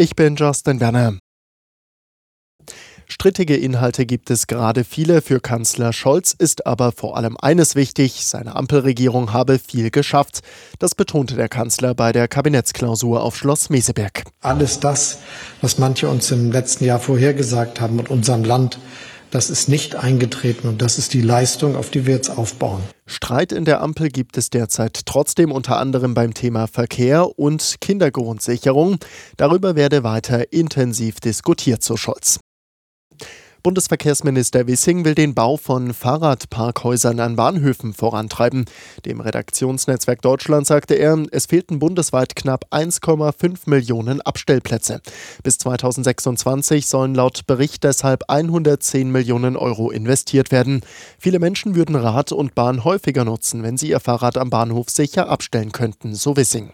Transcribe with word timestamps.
Ich 0.00 0.16
bin 0.16 0.34
Justin 0.34 0.80
Werner. 0.80 1.18
Strittige 3.06 3.54
Inhalte 3.54 4.06
gibt 4.06 4.30
es 4.30 4.46
gerade 4.46 4.82
viele. 4.82 5.20
Für 5.20 5.40
Kanzler 5.40 5.92
Scholz 5.92 6.32
ist 6.32 6.66
aber 6.66 6.90
vor 6.90 7.18
allem 7.18 7.36
eines 7.36 7.74
wichtig. 7.74 8.24
Seine 8.24 8.56
Ampelregierung 8.56 9.34
habe 9.34 9.58
viel 9.58 9.90
geschafft. 9.90 10.40
Das 10.78 10.94
betonte 10.94 11.36
der 11.36 11.50
Kanzler 11.50 11.94
bei 11.94 12.12
der 12.12 12.28
Kabinettsklausur 12.28 13.22
auf 13.22 13.36
Schloss 13.36 13.68
Meseberg. 13.68 14.24
Alles 14.40 14.80
das, 14.80 15.18
was 15.60 15.76
manche 15.76 16.08
uns 16.08 16.30
im 16.30 16.50
letzten 16.50 16.86
Jahr 16.86 16.98
vorhergesagt 16.98 17.82
haben 17.82 17.98
und 17.98 18.08
unserem 18.08 18.44
Land 18.44 18.78
das 19.30 19.50
ist 19.50 19.68
nicht 19.68 19.94
eingetreten 19.94 20.68
und 20.68 20.82
das 20.82 20.98
ist 20.98 21.14
die 21.14 21.20
Leistung, 21.20 21.76
auf 21.76 21.90
die 21.90 22.06
wir 22.06 22.14
jetzt 22.14 22.30
aufbauen. 22.30 22.82
Streit 23.06 23.52
in 23.52 23.64
der 23.64 23.80
Ampel 23.80 24.08
gibt 24.08 24.36
es 24.36 24.50
derzeit 24.50 25.06
trotzdem 25.06 25.52
unter 25.52 25.78
anderem 25.78 26.14
beim 26.14 26.34
Thema 26.34 26.66
Verkehr 26.66 27.38
und 27.38 27.76
Kindergrundsicherung. 27.80 28.98
Darüber 29.36 29.74
werde 29.76 30.02
weiter 30.04 30.52
intensiv 30.52 31.20
diskutiert, 31.20 31.82
so 31.82 31.96
Scholz. 31.96 32.40
Bundesverkehrsminister 33.62 34.66
Wissing 34.66 35.04
will 35.04 35.14
den 35.14 35.34
Bau 35.34 35.58
von 35.58 35.92
Fahrradparkhäusern 35.92 37.20
an 37.20 37.36
Bahnhöfen 37.36 37.92
vorantreiben. 37.92 38.64
Dem 39.04 39.20
Redaktionsnetzwerk 39.20 40.22
Deutschland 40.22 40.66
sagte 40.66 40.94
er, 40.94 41.22
es 41.30 41.46
fehlten 41.46 41.78
bundesweit 41.78 42.34
knapp 42.34 42.64
1,5 42.70 43.58
Millionen 43.66 44.22
Abstellplätze. 44.22 45.02
Bis 45.42 45.58
2026 45.58 46.86
sollen 46.86 47.14
laut 47.14 47.46
Bericht 47.46 47.84
deshalb 47.84 48.22
110 48.28 49.10
Millionen 49.10 49.56
Euro 49.56 49.90
investiert 49.90 50.50
werden. 50.50 50.80
Viele 51.18 51.38
Menschen 51.38 51.74
würden 51.74 51.96
Rad 51.96 52.32
und 52.32 52.54
Bahn 52.54 52.84
häufiger 52.84 53.24
nutzen, 53.24 53.62
wenn 53.62 53.76
sie 53.76 53.90
ihr 53.90 54.00
Fahrrad 54.00 54.38
am 54.38 54.48
Bahnhof 54.48 54.88
sicher 54.88 55.28
abstellen 55.28 55.72
könnten, 55.72 56.14
so 56.14 56.36
Wissing. 56.36 56.70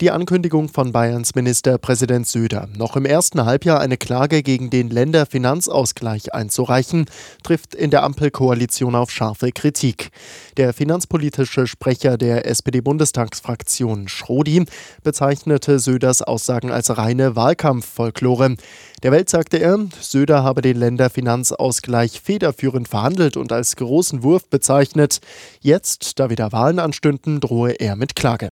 Die 0.00 0.10
Ankündigung 0.10 0.70
von 0.70 0.92
Bayerns 0.92 1.34
Ministerpräsident 1.34 2.26
Söder, 2.26 2.70
noch 2.74 2.96
im 2.96 3.04
ersten 3.04 3.44
Halbjahr 3.44 3.80
eine 3.80 3.98
Klage 3.98 4.42
gegen 4.42 4.70
den 4.70 4.88
Länderfinanzausgleich 4.88 6.32
einzureichen, 6.32 7.04
trifft 7.42 7.74
in 7.74 7.90
der 7.90 8.02
Ampelkoalition 8.04 8.94
auf 8.94 9.10
scharfe 9.10 9.52
Kritik. 9.52 10.08
Der 10.56 10.72
finanzpolitische 10.72 11.66
Sprecher 11.66 12.16
der 12.16 12.46
SPD-Bundestagsfraktion 12.46 14.08
Schrodi 14.08 14.64
bezeichnete 15.02 15.78
Söders 15.78 16.22
Aussagen 16.22 16.72
als 16.72 16.96
reine 16.96 17.36
Wahlkampffolklore. 17.36 18.56
Der 19.02 19.12
Welt 19.12 19.28
sagte 19.28 19.58
er, 19.58 19.86
Söder 20.00 20.42
habe 20.42 20.62
den 20.62 20.78
Länderfinanzausgleich 20.78 22.22
federführend 22.22 22.88
verhandelt 22.88 23.36
und 23.36 23.52
als 23.52 23.76
großen 23.76 24.22
Wurf 24.22 24.48
bezeichnet. 24.48 25.20
Jetzt, 25.60 26.18
da 26.18 26.30
wieder 26.30 26.52
Wahlen 26.52 26.78
anstünden, 26.78 27.40
drohe 27.40 27.72
er 27.72 27.96
mit 27.96 28.16
Klage. 28.16 28.48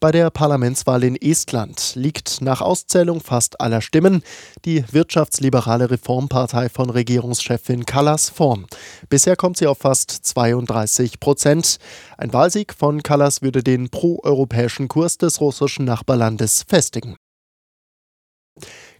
Bei 0.00 0.12
der 0.12 0.30
Parlamentswahl 0.30 1.04
in 1.04 1.16
Estland 1.16 1.92
liegt 1.94 2.40
nach 2.40 2.60
Auszählung 2.60 3.20
fast 3.20 3.60
aller 3.60 3.80
Stimmen 3.80 4.22
die 4.64 4.84
wirtschaftsliberale 4.90 5.90
Reformpartei 5.90 6.68
von 6.68 6.90
Regierungschefin 6.90 7.86
Kallas 7.86 8.30
vorn. 8.30 8.66
Bisher 9.08 9.36
kommt 9.36 9.58
sie 9.58 9.66
auf 9.66 9.78
fast 9.78 10.10
32 10.10 11.20
Prozent. 11.20 11.78
Ein 12.16 12.32
Wahlsieg 12.32 12.74
von 12.74 13.02
Kallas 13.02 13.42
würde 13.42 13.62
den 13.62 13.90
proeuropäischen 13.90 14.88
Kurs 14.88 15.18
des 15.18 15.40
russischen 15.40 15.84
Nachbarlandes 15.84 16.64
festigen. 16.66 17.16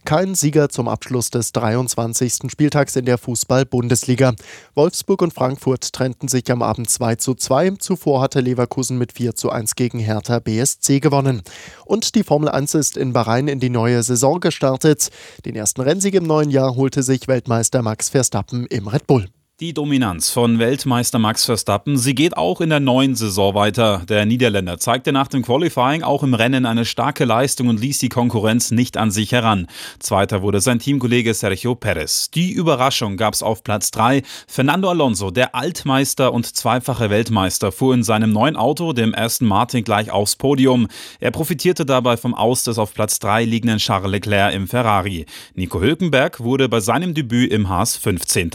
Kein 0.05 0.35
Sieger 0.35 0.69
zum 0.69 0.87
Abschluss 0.87 1.29
des 1.29 1.51
23. 1.51 2.51
Spieltags 2.51 2.95
in 2.95 3.05
der 3.05 3.17
Fußball-Bundesliga. 3.17 4.33
Wolfsburg 4.73 5.21
und 5.21 5.33
Frankfurt 5.33 5.93
trennten 5.93 6.27
sich 6.27 6.51
am 6.51 6.61
Abend 6.61 6.89
2 6.89 7.15
zu 7.15 7.35
2. 7.35 7.71
Zuvor 7.79 8.21
hatte 8.21 8.41
Leverkusen 8.41 8.97
mit 8.97 9.13
4 9.13 9.35
zu 9.35 9.51
1 9.51 9.75
gegen 9.75 9.99
Hertha 9.99 10.39
BSC 10.39 10.99
gewonnen. 10.99 11.43
Und 11.85 12.15
die 12.15 12.23
Formel 12.23 12.49
1 12.49 12.73
ist 12.73 12.97
in 12.97 13.13
Bahrain 13.13 13.47
in 13.47 13.59
die 13.59 13.69
neue 13.69 14.03
Saison 14.03 14.39
gestartet. 14.39 15.09
Den 15.45 15.55
ersten 15.55 15.81
Rennsieg 15.81 16.15
im 16.15 16.23
neuen 16.23 16.49
Jahr 16.49 16.75
holte 16.75 17.03
sich 17.03 17.27
Weltmeister 17.27 17.81
Max 17.81 18.09
Verstappen 18.09 18.65
im 18.67 18.87
Red 18.87 19.07
Bull. 19.07 19.27
Die 19.61 19.75
Dominanz 19.75 20.31
von 20.31 20.57
Weltmeister 20.57 21.19
Max 21.19 21.45
Verstappen, 21.45 21.95
sie 21.95 22.15
geht 22.15 22.35
auch 22.35 22.61
in 22.61 22.71
der 22.71 22.79
neuen 22.79 23.13
Saison 23.13 23.53
weiter. 23.53 24.01
Der 24.09 24.25
Niederländer 24.25 24.79
zeigte 24.79 25.11
nach 25.11 25.27
dem 25.27 25.43
Qualifying 25.43 26.01
auch 26.01 26.23
im 26.23 26.33
Rennen 26.33 26.65
eine 26.65 26.83
starke 26.83 27.25
Leistung 27.25 27.67
und 27.67 27.79
ließ 27.79 27.99
die 27.99 28.09
Konkurrenz 28.09 28.71
nicht 28.71 28.97
an 28.97 29.11
sich 29.11 29.33
heran. 29.33 29.67
Zweiter 29.99 30.41
wurde 30.41 30.61
sein 30.61 30.79
Teamkollege 30.79 31.35
Sergio 31.35 31.75
Perez. 31.75 32.31
Die 32.31 32.51
Überraschung 32.51 33.17
gab 33.17 33.35
es 33.35 33.43
auf 33.43 33.63
Platz 33.63 33.91
3. 33.91 34.23
Fernando 34.47 34.89
Alonso, 34.89 35.29
der 35.29 35.53
Altmeister 35.53 36.33
und 36.33 36.47
zweifache 36.47 37.11
Weltmeister, 37.11 37.71
fuhr 37.71 37.93
in 37.93 38.01
seinem 38.01 38.33
neuen 38.33 38.55
Auto, 38.55 38.93
dem 38.93 39.13
ersten 39.13 39.45
Martin, 39.45 39.83
gleich 39.83 40.09
aufs 40.09 40.37
Podium. 40.37 40.87
Er 41.19 41.29
profitierte 41.29 41.85
dabei 41.85 42.17
vom 42.17 42.33
Aus 42.33 42.63
des 42.63 42.79
auf 42.79 42.95
Platz 42.95 43.19
3 43.19 43.45
liegenden 43.45 43.77
Charles 43.77 44.09
Leclerc 44.09 44.55
im 44.55 44.67
Ferrari. 44.67 45.27
Nico 45.53 45.79
Hülkenberg 45.79 46.39
wurde 46.39 46.67
bei 46.67 46.79
seinem 46.79 47.13
Debüt 47.13 47.51
im 47.51 47.69
Haas 47.69 47.95
15. 47.95 48.49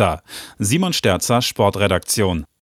Simon 0.59 0.95
Sterzer, 0.97 1.43
Sportredaktion. 1.43 2.45